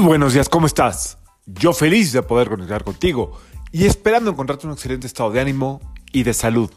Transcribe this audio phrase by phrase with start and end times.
[0.00, 1.18] Buenos días, ¿cómo estás?
[1.44, 3.36] Yo feliz de poder conectar contigo
[3.72, 5.80] y esperando encontrarte un excelente estado de ánimo
[6.12, 6.70] y de salud.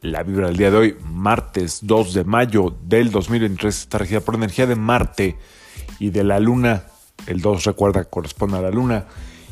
[0.00, 4.36] La vibra del día de hoy, martes 2 de mayo del 2023, está regida por
[4.36, 5.36] energía de Marte
[5.98, 6.84] y de la Luna.
[7.26, 9.04] El 2, recuerda, corresponde a la Luna.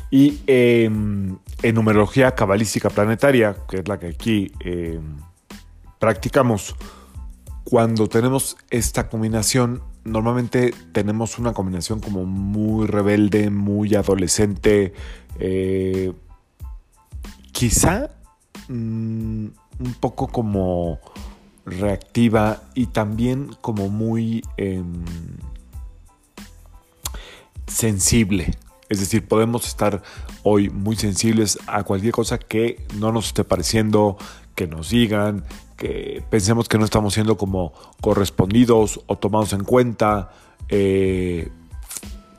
[0.09, 5.17] Y em, en numerología cabalística planetaria, que es la que aquí em,
[5.99, 6.75] practicamos,
[7.65, 14.93] cuando tenemos esta combinación, normalmente tenemos una combinación como muy rebelde, muy adolescente,
[15.39, 16.13] eh,
[17.51, 18.11] quizá
[18.69, 19.47] mm,
[19.79, 20.99] un poco como
[21.65, 25.03] reactiva y también como muy em,
[27.65, 28.55] sensible.
[28.87, 30.03] Es decir, podemos estar
[30.43, 34.17] hoy muy sensibles a cualquier cosa que no nos esté pareciendo,
[34.53, 35.43] que nos digan,
[35.77, 40.31] que pensemos que no estamos siendo como correspondidos o tomados en cuenta,
[40.69, 41.49] eh,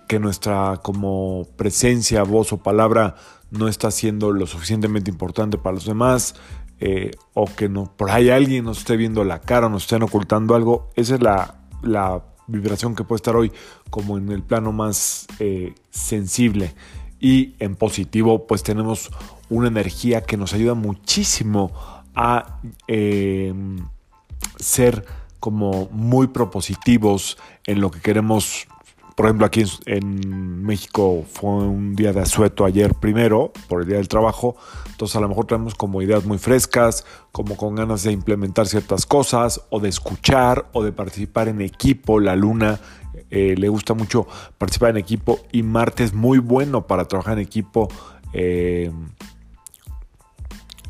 [0.08, 3.16] que nuestra como presencia, voz o palabra
[3.50, 6.34] no está siendo lo suficientemente importante para los demás,
[6.78, 10.54] eh, o que no, por ahí alguien nos esté viendo la cara, nos estén ocultando
[10.54, 13.52] algo, esa es la, la vibración que puede estar hoy
[13.90, 16.74] como en el plano más eh, sensible.
[17.18, 19.10] Y en positivo pues tenemos
[19.48, 21.72] una energía que nos ayuda muchísimo
[22.16, 23.76] a em,
[24.58, 25.04] ser
[25.38, 28.66] como muy propositivos en lo que queremos.
[29.14, 33.98] Por ejemplo, aquí en, México fue un día de asueto ayer primero, por el Día
[33.98, 34.56] del Trabajo.
[34.90, 39.06] Entonces a lo mejor tenemos como ideas muy frescas, como con ganas de implementar ciertas
[39.06, 42.18] cosas, o de escuchar, o de participar en equipo.
[42.18, 42.80] La luna
[43.30, 44.26] eh, le gusta mucho
[44.58, 47.88] participar en equipo y Marte es muy bueno para trabajar en equipo.
[48.32, 48.90] Eh,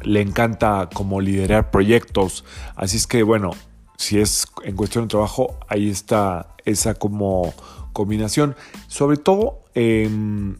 [0.06, 2.44] le encanta como liderar proyectos.
[2.76, 3.50] Así es que bueno,
[3.98, 7.52] si es en cuestión de trabajo, ahí está esa como
[7.92, 8.54] combinación.
[8.86, 10.58] Sobre todo em,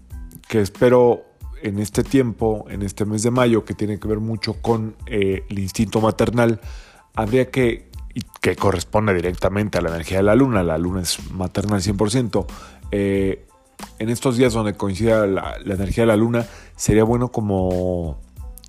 [0.49, 1.23] que espero
[1.63, 5.45] en este tiempo, en este mes de mayo, que tiene que ver mucho con eh,
[5.49, 6.61] el instinto maternal,
[7.15, 7.89] habría que,
[8.41, 12.47] que corresponde directamente a la energía de la luna, la luna es maternal 100%,
[12.91, 13.47] eh,
[13.99, 16.47] en estos días donde coincida la energía de la luna,
[16.77, 18.19] sería bueno como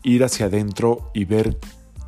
[0.03, 1.57] ir hacia adentro y ver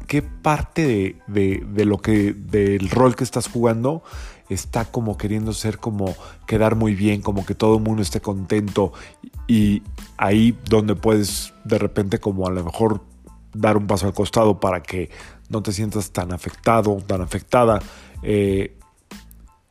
[0.07, 4.03] qué parte de, lo que, del rol que estás jugando
[4.49, 6.15] está como queriendo ser como
[6.47, 8.91] quedar muy bien, como que todo el mundo esté contento
[9.47, 9.83] y
[10.17, 13.03] ahí donde puedes de repente como a lo mejor
[13.53, 15.11] dar un paso al costado para que
[15.49, 17.79] no te sientas tan afectado, tan afectada,
[18.23, 18.77] eh,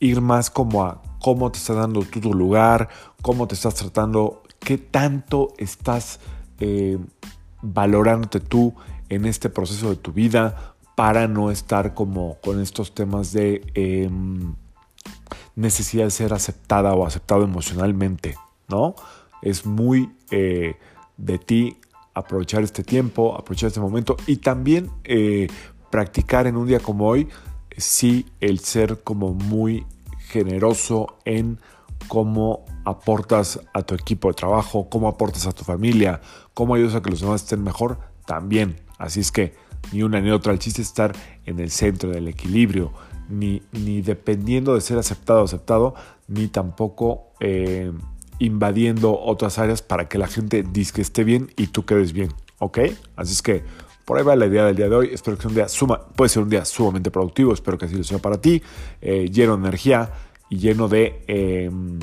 [0.00, 2.88] ir más como a cómo te está dando tu lugar,
[3.22, 6.20] cómo te estás tratando, qué tanto estás
[6.60, 6.98] eh,
[7.62, 8.74] valorándote tú
[9.08, 14.54] en este proceso de tu vida para no estar como con estos temas de em,
[15.54, 18.36] necesidad de ser aceptada o aceptado emocionalmente,
[18.68, 18.94] ¿no?
[19.42, 20.76] Es muy eh,
[21.16, 21.76] de ti
[22.14, 25.46] aprovechar este tiempo, aprovechar este momento y también eh,
[25.90, 27.28] practicar en un día como hoy,
[27.76, 29.86] sí, el ser como muy
[30.28, 31.58] generoso en
[32.06, 36.20] cómo aportas a tu equipo de trabajo, cómo aportas a tu familia,
[36.54, 38.76] cómo ayudas a que los demás estén mejor, también.
[38.98, 39.54] Así es que
[39.92, 40.52] ni una ni otra.
[40.52, 41.14] El chiste es estar
[41.44, 42.92] en el centro del equilibrio,
[43.28, 45.94] ni, ni dependiendo de ser aceptado o aceptado,
[46.28, 47.92] ni tampoco eh,
[48.38, 52.32] invadiendo otras áreas para que la gente diga que esté bien y tú quedes bien.
[52.58, 52.78] ¿Ok?
[53.16, 53.62] Así es que
[54.04, 55.10] por ahí va la idea del día de hoy.
[55.12, 57.52] Espero que sea un día suma, puede ser un día sumamente productivo.
[57.52, 58.62] Espero que así lo sea para ti.
[59.00, 60.10] Eh, lleno de energía
[60.48, 61.98] y lleno de em,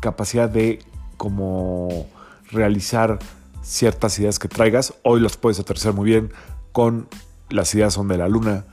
[0.00, 0.80] capacidad de
[1.16, 2.06] como
[2.50, 3.18] realizar
[3.62, 4.94] ciertas ideas que traigas.
[5.02, 6.30] Hoy las puedes aterrizar muy bien
[6.72, 7.08] con
[7.48, 8.64] las ideas son de la luna.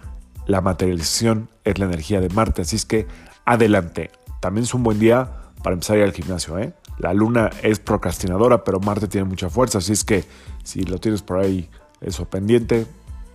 [0.46, 2.64] La materialización es la energía de Marte.
[2.64, 3.08] Así es que
[3.46, 4.12] adelante.
[4.42, 5.32] También es un buen día
[5.64, 6.60] para empezar a ir al gimnasio.
[6.60, 6.74] ¿eh?
[6.98, 9.78] La luna es procrastinadora, pero Marte tiene mucha fuerza.
[9.78, 10.26] Así es que
[10.64, 11.70] si lo tienes por ahí,
[12.02, 12.86] eso pendiente,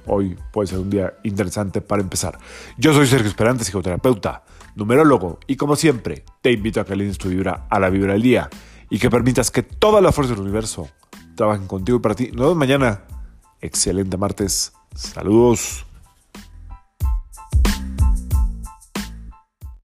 [0.08, 2.38] hoy puede ser un día interesante para empezar.
[2.76, 4.44] Yo soy Sergio Esperante, psicoterapeuta,
[4.74, 8.22] numerólogo, y como siempre, te invito a que alines tu vibra a la vibra del
[8.22, 8.48] día
[8.90, 10.88] y que permitas que toda la fuerza del universo
[11.34, 12.26] trabajen contigo y para ti.
[12.28, 13.02] Nos vemos mañana.
[13.60, 14.72] Excelente martes.
[14.94, 15.87] Saludos.